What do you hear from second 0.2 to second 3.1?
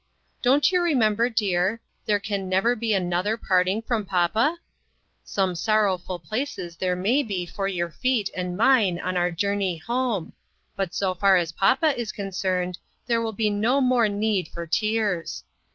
Don't you remember, dear, there can never be